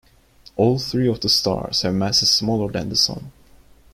[0.55, 3.31] All three of the stars have masses smaller than the Sun.